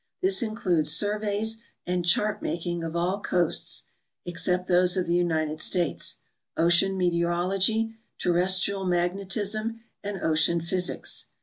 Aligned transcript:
This 0.19 0.41
includes 0.41 0.91
surveys 0.91 1.57
and 1.85 2.03
chart 2.03 2.41
making 2.41 2.83
of 2.83 2.95
all 2.95 3.19
coasts 3.21 3.83
(except 4.25 4.65
those 4.67 4.97
of 4.97 5.05
the 5.05 5.13
United 5.13 5.59
States), 5.61 6.17
ocean 6.57 6.97
meteorology, 6.97 7.93
terrestial 8.17 8.83
mag 8.83 9.13
netism, 9.13 9.81
and 10.03 10.19
ocean 10.19 10.59
physics. 10.59 11.27